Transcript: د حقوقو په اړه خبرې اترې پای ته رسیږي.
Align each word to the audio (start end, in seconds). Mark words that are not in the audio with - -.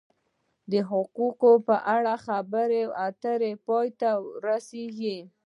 د 0.71 0.73
حقوقو 0.89 1.51
په 1.67 1.75
اړه 1.95 2.13
خبرې 2.25 2.83
اترې 3.07 3.51
پای 3.65 3.87
ته 3.99 4.09
رسیږي. 4.47 5.17